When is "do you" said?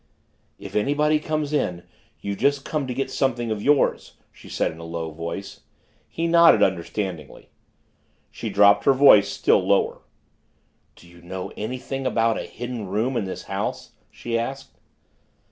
10.95-11.21